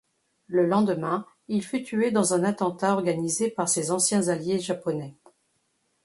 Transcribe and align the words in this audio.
Le 0.47 0.65
lendemain, 0.65 1.27
il 1.47 1.61
fut 1.63 1.83
tué 1.83 2.09
dans 2.09 2.33
un 2.33 2.43
attentat 2.43 2.93
organisé 2.93 3.51
par 3.51 3.69
ses 3.69 3.91
anciens 3.91 4.29
alliés 4.29 4.57
japonais. 4.59 5.13